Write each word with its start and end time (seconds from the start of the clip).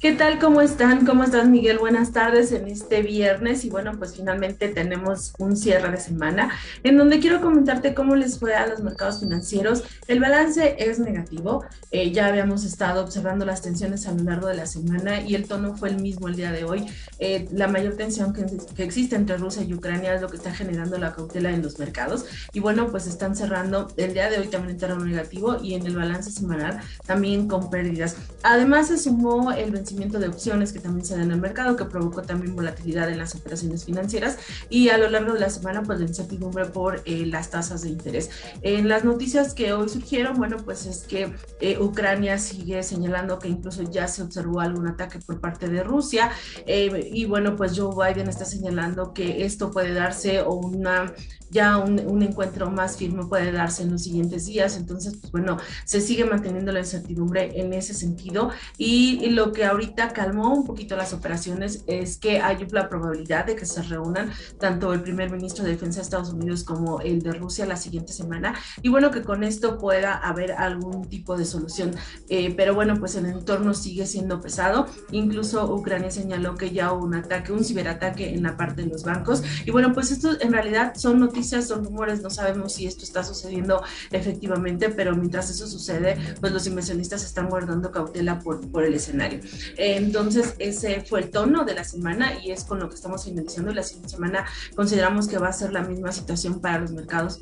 ¿Qué 0.00 0.12
tal? 0.12 0.38
¿Cómo 0.38 0.62
están? 0.62 1.04
¿Cómo 1.04 1.24
estás, 1.24 1.46
Miguel? 1.46 1.76
Buenas 1.76 2.12
tardes 2.12 2.52
en 2.52 2.66
este 2.68 3.02
viernes. 3.02 3.66
Y 3.66 3.68
bueno, 3.68 3.98
pues 3.98 4.16
finalmente 4.16 4.68
tenemos 4.68 5.34
un 5.38 5.58
cierre 5.58 5.90
de 5.90 6.00
semana 6.00 6.50
en 6.84 6.96
donde 6.96 7.20
quiero 7.20 7.42
comentarte 7.42 7.92
cómo 7.92 8.16
les 8.16 8.38
fue 8.38 8.54
a 8.54 8.66
los 8.66 8.80
mercados 8.80 9.20
financieros. 9.20 9.84
El 10.08 10.18
balance 10.18 10.76
es 10.78 10.98
negativo. 11.00 11.66
Eh, 11.90 12.12
ya 12.12 12.28
habíamos 12.28 12.64
estado 12.64 13.02
observando 13.04 13.44
las 13.44 13.60
tensiones 13.60 14.06
a 14.06 14.12
lo 14.12 14.24
largo 14.24 14.46
de 14.46 14.54
la 14.54 14.64
semana 14.64 15.20
y 15.20 15.34
el 15.34 15.46
tono 15.46 15.76
fue 15.76 15.90
el 15.90 16.00
mismo 16.00 16.28
el 16.28 16.36
día 16.36 16.50
de 16.50 16.64
hoy. 16.64 16.86
Eh, 17.18 17.46
la 17.52 17.68
mayor 17.68 17.94
tensión 17.96 18.32
que, 18.32 18.46
que, 18.74 18.84
existe 18.84 19.16
entre 19.16 19.36
Rusia 19.36 19.64
y 19.64 19.74
Ucrania 19.74 20.14
es 20.14 20.22
lo 20.22 20.30
que 20.30 20.38
está 20.38 20.50
generando 20.50 20.96
la 20.96 21.12
cautela 21.12 21.50
en 21.50 21.60
los 21.60 21.78
mercados. 21.78 22.24
Y 22.54 22.60
bueno, 22.60 22.90
pues 22.90 23.06
están 23.06 23.36
cerrando 23.36 23.88
el 23.98 24.14
día 24.14 24.30
de 24.30 24.38
hoy 24.38 24.48
también 24.48 24.76
en 24.76 24.78
terreno 24.78 25.04
negativo 25.04 25.58
y 25.62 25.74
en 25.74 25.84
el 25.84 25.94
balance 25.94 26.30
semanal 26.30 26.80
también 27.04 27.48
con 27.48 27.68
pérdidas. 27.68 28.16
Además, 28.42 28.88
se 28.88 28.96
sumó 28.96 29.52
el 29.52 29.70
vencimiento 29.70 29.89
de 29.90 30.28
opciones 30.28 30.72
que 30.72 30.80
también 30.80 31.04
se 31.04 31.16
da 31.16 31.22
en 31.22 31.30
el 31.30 31.40
mercado, 31.40 31.76
que 31.76 31.84
provocó 31.84 32.22
también 32.22 32.54
volatilidad 32.54 33.10
en 33.10 33.18
las 33.18 33.34
operaciones 33.34 33.84
financieras 33.84 34.38
y 34.68 34.88
a 34.88 34.98
lo 34.98 35.10
largo 35.10 35.34
de 35.34 35.40
la 35.40 35.50
semana, 35.50 35.82
pues 35.82 35.98
la 35.98 36.06
incertidumbre 36.06 36.66
por 36.66 37.02
eh, 37.04 37.26
las 37.26 37.50
tasas 37.50 37.82
de 37.82 37.90
interés. 37.90 38.30
En 38.62 38.88
las 38.88 39.04
noticias 39.04 39.54
que 39.54 39.72
hoy 39.72 39.88
surgieron, 39.88 40.36
bueno, 40.36 40.58
pues 40.58 40.86
es 40.86 41.02
que 41.02 41.34
eh, 41.60 41.78
Ucrania 41.78 42.38
sigue 42.38 42.82
señalando 42.82 43.38
que 43.38 43.48
incluso 43.48 43.82
ya 43.82 44.06
se 44.08 44.22
observó 44.22 44.60
algún 44.60 44.86
ataque 44.86 45.18
por 45.18 45.40
parte 45.40 45.68
de 45.68 45.82
Rusia 45.82 46.30
eh, 46.66 47.10
y 47.12 47.24
bueno, 47.24 47.56
pues 47.56 47.78
Joe 47.78 47.94
Biden 47.94 48.28
está 48.28 48.44
señalando 48.44 49.12
que 49.12 49.44
esto 49.44 49.70
puede 49.70 49.92
darse 49.92 50.40
o 50.42 50.54
una 50.54 51.12
ya 51.50 51.78
un, 51.78 51.98
un, 52.06 52.22
encuentro 52.22 52.70
más 52.70 52.96
firme 52.96 53.26
puede 53.26 53.50
darse 53.52 53.82
en 53.82 53.90
los 53.90 54.04
siguientes 54.04 54.46
días. 54.46 54.76
Entonces, 54.76 55.16
pues 55.20 55.32
bueno, 55.32 55.58
se 55.84 56.00
sigue 56.00 56.24
manteniendo 56.24 56.72
la 56.72 56.80
incertidumbre 56.80 57.60
en 57.60 57.72
ese 57.72 57.92
sentido. 57.92 58.50
Y, 58.78 59.18
y, 59.22 59.30
lo 59.30 59.52
que 59.52 59.64
ahorita 59.80 60.12
calmó 60.12 60.52
un 60.52 60.66
poquito 60.66 60.94
las 60.94 61.14
operaciones 61.14 61.84
es 61.86 62.18
que 62.18 62.40
hay 62.40 62.58
la 62.70 62.90
probabilidad 62.90 63.46
de 63.46 63.56
que 63.56 63.64
se 63.64 63.82
reúnan 63.82 64.30
tanto 64.58 64.92
el 64.92 65.00
primer 65.00 65.30
ministro 65.30 65.64
de 65.64 65.70
Defensa 65.70 66.00
de 66.00 66.02
Estados 66.02 66.32
Unidos 66.34 66.64
como 66.64 67.00
el 67.00 67.22
de 67.22 67.32
Rusia 67.32 67.64
la 67.64 67.76
siguiente 67.76 68.12
semana. 68.12 68.54
Y 68.82 68.90
bueno, 68.90 69.10
que 69.10 69.22
con 69.22 69.42
esto 69.42 69.78
pueda 69.78 70.14
haber 70.14 70.52
algún 70.52 71.08
tipo 71.08 71.36
de 71.36 71.46
solución. 71.46 71.92
Eh, 72.28 72.52
pero 72.54 72.74
bueno, 72.74 72.96
pues 72.98 73.14
el 73.14 73.24
entorno 73.24 73.72
sigue 73.72 74.06
siendo 74.06 74.40
pesado. 74.42 74.86
Incluso 75.12 75.74
Ucrania 75.74 76.10
señaló 76.10 76.56
que 76.56 76.70
ya 76.70 76.92
hubo 76.92 77.06
un 77.06 77.14
ataque, 77.14 77.52
un 77.52 77.64
ciberataque 77.64 78.34
en 78.34 78.42
la 78.42 78.58
parte 78.58 78.82
de 78.82 78.88
los 78.88 79.04
bancos. 79.04 79.42
Y 79.64 79.70
bueno, 79.70 79.94
pues 79.94 80.10
esto 80.10 80.36
en 80.40 80.52
realidad 80.52 80.92
son 80.96 81.18
noticias 81.18 81.68
son 81.68 81.84
rumores, 81.84 82.20
no 82.20 82.28
sabemos 82.28 82.74
si 82.74 82.86
esto 82.86 83.04
está 83.04 83.24
sucediendo 83.24 83.82
efectivamente, 84.10 84.90
pero 84.90 85.16
mientras 85.16 85.48
eso 85.48 85.66
sucede, 85.66 86.18
pues 86.40 86.52
los 86.52 86.66
inversionistas 86.66 87.24
están 87.24 87.48
guardando 87.48 87.90
cautela 87.90 88.38
por, 88.40 88.60
por 88.70 88.84
el 88.84 88.92
escenario. 88.94 89.40
Entonces, 89.76 90.54
ese 90.58 91.00
fue 91.02 91.20
el 91.20 91.30
tono 91.30 91.64
de 91.64 91.74
la 91.74 91.84
semana 91.84 92.38
y 92.42 92.50
es 92.50 92.64
con 92.64 92.78
lo 92.80 92.88
que 92.88 92.94
estamos 92.94 93.24
finalizando. 93.24 93.72
La 93.72 93.82
siguiente 93.82 94.10
semana 94.10 94.46
consideramos 94.74 95.28
que 95.28 95.38
va 95.38 95.48
a 95.48 95.52
ser 95.52 95.72
la 95.72 95.82
misma 95.82 96.12
situación 96.12 96.60
para 96.60 96.80
los 96.80 96.92
mercados 96.92 97.40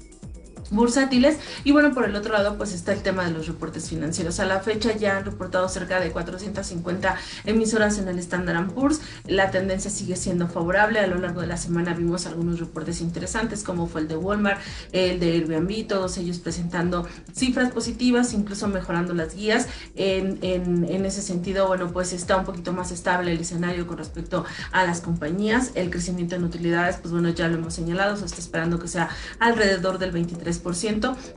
bursátiles. 0.71 1.39
Y 1.65 1.73
bueno, 1.73 1.95
por 1.95 2.05
el 2.05 2.15
otro 2.17 2.33
lado, 2.33 2.57
pues 2.57 2.73
está 2.73 2.93
el 2.93 3.03
tema 3.03 3.25
de 3.25 3.31
los 3.31 3.47
reportes 3.47 3.89
financieros. 3.89 4.41
A 4.41 4.45
la 4.45 4.61
fecha 4.61 4.97
ya 4.97 5.19
han 5.19 5.25
reportado 5.25 5.69
cerca 5.69 6.01
de 6.01 6.11
450 6.11 7.17
emisoras 7.45 7.99
en 7.99 8.09
el 8.09 8.19
Standard 8.19 8.69
Poor's. 8.73 9.01
La 9.27 9.51
tendencia 9.51 9.91
sigue 9.91 10.17
siendo 10.17 10.49
favorable. 10.49 11.01
A 11.01 11.07
lo 11.07 11.19
largo 11.19 11.41
de 11.41 11.47
la 11.47 11.57
semana 11.57 11.95
vimos 11.95 12.27
algunos 12.27 12.61
reportes 12.61 13.01
interesantes, 13.01 13.63
como 13.63 13.87
fue 13.87 14.03
el 14.03 14.09
de 14.09 14.17
Walmart, 14.17 14.61
el 14.93 15.21
de 15.21 15.33
Airbnb, 15.33 15.87
todos 15.87 16.17
ellos 16.19 16.39
presentando 16.39 17.07
cifras 17.33 17.71
positivas, 17.71 18.33
incluso 18.33 18.69
mejorando 18.69 19.15
las 19.15 19.35
guías. 19.35 19.69
En, 19.95 20.39
en, 20.43 20.85
en 20.89 21.05
ese 21.05 21.23
sentido, 21.23 21.67
bueno, 21.69 21.91
pues 21.93 22.13
está 22.13 22.37
un 22.37 22.45
poquito 22.45 22.73
más 22.73 22.93
estable 22.93 23.33
el 23.33 23.41
escenario 23.41 23.87
con 23.87 23.99
respecto 23.99 24.45
a 24.73 24.85
las 24.85 25.01
compañías. 25.01 25.73
El 25.75 25.91
crecimiento 25.91 26.37
en 26.37 26.45
utilidades, 26.45 26.97
pues 26.97 27.13
bueno, 27.13 27.29
ya 27.31 27.49
lo 27.49 27.57
hemos 27.57 27.75
señalado, 27.75 28.17
se 28.17 28.25
está 28.25 28.39
esperando 28.39 28.79
que 28.79 28.89
sea 28.89 29.09
alrededor 29.39 29.99
del 29.99 30.13
23 30.13 30.58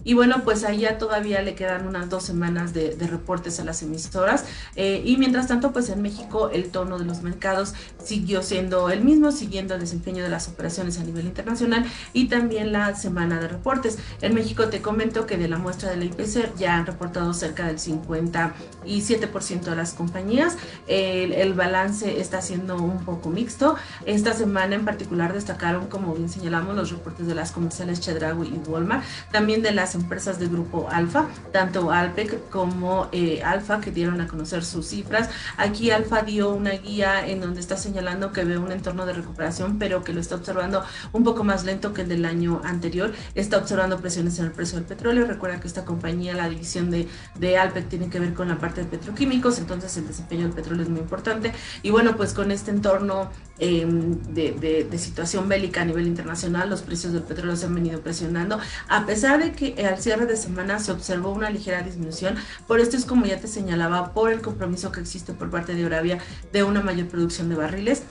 y 0.04 0.14
bueno, 0.14 0.42
pues 0.44 0.64
ahí 0.64 0.80
ya 0.80 0.98
todavía 0.98 1.42
le 1.42 1.56
quedan 1.56 1.88
unas 1.88 2.10
dos 2.10 2.24
semanas 2.24 2.74
de, 2.74 2.96
reportes 3.12 3.60
a 3.60 3.64
las 3.64 3.82
emisoras. 3.82 4.46
Eh, 4.76 5.02
y 5.06 5.18
mientras 5.18 5.48
tanto, 5.48 5.72
pues 5.72 5.90
en 5.90 6.02
México 6.02 6.50
el 6.50 6.70
tono 6.70 6.98
de 6.98 7.06
los 7.06 7.22
mercados 7.24 7.74
siguió 8.04 8.42
siendo 8.42 8.90
el 8.90 9.04
mismo, 9.04 9.32
siguiendo 9.32 9.76
el 9.76 9.82
desempeño 9.82 10.24
de 10.24 10.30
las 10.30 10.48
operaciones 10.48 11.00
a 11.00 11.04
nivel 11.04 11.26
internacional 11.26 11.86
y 12.14 12.28
también 12.28 12.72
la 12.72 12.96
semana 12.96 13.40
de 13.40 13.48
reportes. 13.48 13.98
En 14.22 14.34
México 14.34 14.70
te 14.70 14.82
comento 14.82 15.26
que 15.26 15.38
de 15.38 15.48
la 15.48 15.58
muestra 15.58 15.90
de 15.90 15.98
la 15.98 16.06
IPC 16.06 16.56
ya 16.58 16.76
han 16.76 16.86
reportado 16.86 17.34
cerca 17.34 17.68
del 17.68 17.78
57% 17.78 19.62
de 19.62 19.76
las 19.76 19.94
compañías. 19.94 20.58
El, 20.88 21.34
el 21.34 21.54
balance 21.54 22.20
está 22.20 22.42
siendo 22.42 22.78
un 22.78 23.04
poco 23.04 23.30
mixto. 23.30 23.76
Esta 24.06 24.34
semana 24.34 24.76
en 24.76 24.86
particular 24.86 25.34
destacaron, 25.34 25.88
como 25.88 26.14
bien 26.14 26.30
señalamos, 26.30 26.76
los 26.76 26.92
reportes 26.92 27.28
de 27.28 27.36
las 27.36 27.52
comerciales 27.52 28.00
Chedraui 28.00 28.48
y 28.48 28.70
Walmart 28.70 29.04
también 29.32 29.62
de 29.62 29.72
las 29.72 29.96
empresas 29.96 30.40
del 30.40 30.50
grupo 30.50 30.90
Alfa, 30.92 31.28
tanto 31.52 31.92
Alpec 31.92 32.50
como 32.50 33.08
eh, 33.12 33.42
Alfa, 33.44 33.82
que 33.82 33.92
dieron 33.92 34.22
a 34.22 34.28
conocer 34.28 34.64
sus 34.64 34.88
cifras. 34.88 35.30
Aquí 35.58 35.92
Alfa 35.92 36.22
dio 36.22 36.50
una 36.50 36.72
guía 36.72 37.28
en 37.28 37.42
donde 37.42 37.60
está 37.60 37.78
señalando 37.78 38.32
que 38.32 38.44
ve 38.44 38.58
un 38.58 38.72
entorno 38.72 39.06
de 39.06 39.14
recuperación, 39.14 39.80
pero 39.80 40.04
que 40.04 40.14
lo 40.14 40.22
está 40.22 40.36
observando 40.36 40.84
un 41.12 41.24
poco 41.24 41.44
más 41.44 41.64
lento 41.64 41.94
que 41.94 42.02
el 42.02 42.10
del 42.10 42.26
año 42.26 42.62
anterior. 42.64 43.14
Está 43.36 43.58
observando 43.58 44.00
presiones 44.00 44.38
en 44.40 44.46
el 44.46 44.52
precio 44.52 44.78
del 44.78 44.86
petróleo. 44.86 45.26
Recuerda 45.26 45.60
que 45.60 45.68
esta 45.68 45.86
compañía, 45.86 46.34
la 46.34 46.50
división 46.50 46.92
de, 46.92 47.08
de 47.40 47.58
Alpec, 47.58 47.90
tiene 47.90 48.10
que 48.10 48.20
ver 48.20 48.34
con 48.34 48.48
la 48.48 48.58
parte 48.58 48.82
de 48.82 48.88
petroquímicos, 48.88 49.60
entonces 49.60 49.96
el 49.98 50.08
desempeño 50.08 50.44
del 50.44 50.54
petróleo 50.54 50.84
es 50.84 50.90
muy 50.90 51.00
importante. 51.00 51.54
Y 51.82 51.90
bueno, 51.90 52.16
pues 52.16 52.34
con 52.34 52.52
este 52.52 52.72
entorno 52.72 53.30
eh, 53.60 53.86
de, 54.30 54.52
de, 54.54 54.84
de 54.90 54.98
situación 54.98 55.48
bélica 55.48 55.82
a 55.82 55.86
nivel 55.86 56.08
internacional, 56.08 56.70
los 56.70 56.82
precios 56.82 57.14
del 57.14 57.24
petróleo 57.24 57.56
se 57.56 57.66
han 57.66 57.76
venido 57.76 58.02
presionando. 58.02 58.60
A 59.02 59.06
pesar 59.08 59.44
de 59.44 59.52
que 59.52 59.84
al 59.84 60.00
cierre 60.00 60.28
de 60.28 60.38
semana 60.38 60.78
se 60.78 60.92
observó 60.92 61.32
una 61.32 61.50
ligera 61.50 61.82
disminución, 61.82 62.36
por 62.68 62.80
esto 62.80 62.96
es 62.96 63.06
como 63.06 63.26
ya 63.26 63.40
te 63.40 63.48
señalaba, 63.48 64.14
por 64.14 64.32
el 64.32 64.42
compromiso 64.42 64.92
que 64.92 65.00
existe 65.00 65.34
por 65.34 65.50
parte 65.50 65.74
de 65.74 65.86
Arabia 65.86 66.20
de 66.54 66.64
una 66.64 66.82
mayor 66.82 67.08
producción 67.08 67.50
de 67.50 67.56
barriles. 67.56 68.04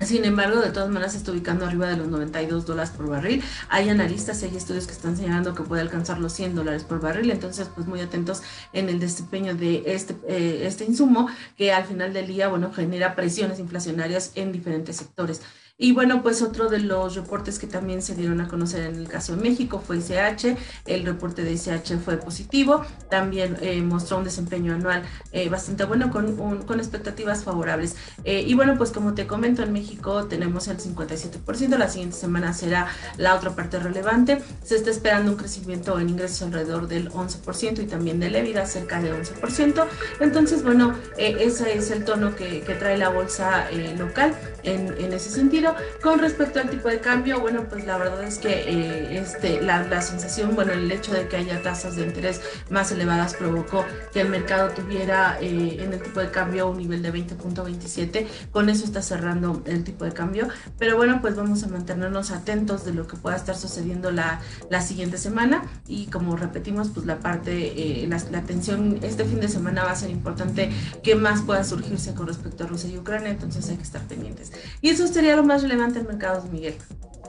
Sin 0.00 0.24
embargo, 0.24 0.60
de 0.60 0.70
todas 0.70 0.88
maneras 0.88 1.14
está 1.14 1.30
ubicando 1.30 1.66
arriba 1.66 1.86
de 1.88 1.96
los 1.96 2.08
92 2.08 2.66
dólares 2.66 2.90
por 2.90 3.08
barril. 3.08 3.42
Hay 3.68 3.88
analistas 3.90 4.42
y 4.42 4.46
hay 4.46 4.56
estudios 4.56 4.86
que 4.86 4.92
están 4.92 5.16
señalando 5.16 5.54
que 5.54 5.62
puede 5.62 5.82
alcanzar 5.82 6.18
los 6.18 6.32
100 6.32 6.54
dólares 6.54 6.84
por 6.84 7.00
barril. 7.00 7.30
Entonces, 7.30 7.70
pues 7.74 7.86
muy 7.86 8.00
atentos 8.00 8.42
en 8.72 8.88
el 8.88 8.98
desempeño 8.98 9.54
de 9.54 9.82
este, 9.86 10.16
eh, 10.26 10.62
este 10.66 10.84
insumo 10.84 11.28
que 11.56 11.72
al 11.72 11.84
final 11.84 12.12
del 12.12 12.26
día, 12.26 12.48
bueno, 12.48 12.72
genera 12.72 13.14
presiones 13.14 13.58
inflacionarias 13.58 14.32
en 14.34 14.52
diferentes 14.52 14.96
sectores. 14.96 15.42
Y 15.76 15.90
bueno, 15.90 16.22
pues 16.22 16.40
otro 16.40 16.68
de 16.68 16.78
los 16.78 17.16
reportes 17.16 17.58
que 17.58 17.66
también 17.66 18.00
se 18.00 18.14
dieron 18.14 18.40
a 18.40 18.46
conocer 18.46 18.84
en 18.84 18.94
el 18.94 19.08
caso 19.08 19.34
de 19.34 19.42
México 19.42 19.82
fue 19.84 19.96
ICH. 19.96 20.56
El 20.86 21.04
reporte 21.04 21.42
de 21.42 21.52
ICH 21.52 21.98
fue 21.98 22.16
positivo. 22.16 22.84
También 23.10 23.56
eh, 23.60 23.82
mostró 23.82 24.18
un 24.18 24.24
desempeño 24.24 24.72
anual 24.72 25.02
eh, 25.32 25.48
bastante 25.48 25.82
bueno 25.84 26.12
con, 26.12 26.36
con 26.62 26.78
expectativas 26.78 27.42
favorables. 27.42 27.96
Eh, 28.22 28.44
y 28.46 28.54
bueno, 28.54 28.78
pues 28.78 28.92
como 28.92 29.14
te 29.14 29.26
comento, 29.26 29.64
en 29.64 29.72
México 29.72 30.26
tenemos 30.26 30.68
el 30.68 30.78
57%. 30.78 31.76
La 31.76 31.88
siguiente 31.88 32.16
semana 32.16 32.54
será 32.54 32.86
la 33.16 33.34
otra 33.34 33.56
parte 33.56 33.80
relevante. 33.80 34.40
Se 34.62 34.76
está 34.76 34.90
esperando 34.90 35.32
un 35.32 35.36
crecimiento 35.36 35.98
en 35.98 36.08
ingresos 36.08 36.42
alrededor 36.42 36.86
del 36.86 37.10
11% 37.10 37.82
y 37.82 37.86
también 37.86 38.20
de 38.20 38.28
EBITDA 38.28 38.64
cerca 38.66 39.02
de 39.02 39.12
11%. 39.12 39.86
Entonces, 40.20 40.62
bueno, 40.62 40.94
ese 41.18 41.76
es 41.76 41.90
el 41.90 42.04
tono 42.04 42.36
que, 42.36 42.60
que 42.60 42.74
trae 42.76 42.96
la 42.96 43.08
bolsa 43.08 43.66
local 43.98 44.36
en, 44.62 44.94
en 44.98 45.12
ese 45.12 45.30
sentido. 45.30 45.63
Con 46.02 46.18
respecto 46.18 46.60
al 46.60 46.70
tipo 46.70 46.88
de 46.88 47.00
cambio, 47.00 47.40
bueno, 47.40 47.64
pues 47.68 47.86
la 47.86 47.96
verdad 47.98 48.22
es 48.24 48.38
que 48.38 48.48
eh, 48.48 49.18
este, 49.18 49.60
la, 49.62 49.82
la, 49.84 50.02
sensación, 50.02 50.54
bueno, 50.54 50.72
el 50.72 50.90
hecho 50.90 51.12
de 51.12 51.28
que 51.28 51.36
haya 51.36 51.62
tasas 51.62 51.96
de 51.96 52.02
interés 52.02 52.40
más 52.70 52.90
elevadas 52.92 53.34
provocó 53.34 53.84
que 54.12 54.20
el 54.20 54.28
mercado 54.28 54.70
tuviera 54.70 55.38
eh, 55.40 55.78
en 55.80 55.92
el 55.92 56.02
tipo 56.02 56.20
de 56.20 56.30
cambio 56.30 56.68
un 56.68 56.78
nivel 56.78 57.02
de 57.02 57.12
20.27. 57.12 58.26
Con 58.50 58.68
eso 58.68 58.84
está 58.84 59.02
cerrando 59.02 59.62
el 59.66 59.84
tipo 59.84 60.04
de 60.04 60.12
cambio. 60.12 60.48
Pero 60.78 60.96
bueno, 60.96 61.20
pues 61.20 61.36
vamos 61.36 61.62
a 61.62 61.68
mantenernos 61.68 62.30
atentos 62.30 62.84
de 62.84 62.92
lo 62.92 63.06
que 63.06 63.16
pueda 63.16 63.36
estar 63.36 63.56
sucediendo 63.56 64.10
la, 64.10 64.40
la 64.70 64.82
siguiente 64.82 65.18
semana. 65.18 65.62
Y 65.86 66.06
como 66.06 66.36
repetimos, 66.36 66.90
pues 66.90 67.06
la 67.06 67.18
parte, 67.18 68.02
eh, 68.02 68.06
la, 68.08 68.20
la 68.30 68.42
tensión 68.42 68.98
este 69.02 69.24
fin 69.24 69.40
de 69.40 69.48
semana 69.48 69.84
va 69.84 69.92
a 69.92 69.96
ser 69.96 70.10
importante 70.10 70.70
que 71.02 71.14
más 71.14 71.42
pueda 71.42 71.64
surgirse 71.64 72.14
con 72.14 72.26
respecto 72.26 72.64
a 72.64 72.66
Rusia 72.66 72.90
y 72.90 72.98
Ucrania. 72.98 73.30
Entonces 73.30 73.68
hay 73.68 73.76
que 73.76 73.82
estar 73.82 74.02
pendientes. 74.02 74.52
Y 74.80 74.90
eso 74.90 75.06
sería 75.06 75.36
lo 75.36 75.44
más 75.44 75.53
relevante 75.62 75.98
en 75.98 76.06
mercados, 76.06 76.44
Miguel. 76.50 76.76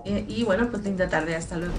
Eh, 0.06 0.26
y 0.28 0.44
bueno, 0.44 0.70
pues 0.70 0.84
linda 0.84 1.10
tarde, 1.10 1.36
hasta 1.36 1.58
luego. 1.58 1.74